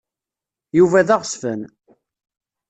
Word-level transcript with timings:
Yuba 0.77 1.07
d 1.07 1.09
aɣezfan. 1.15 1.61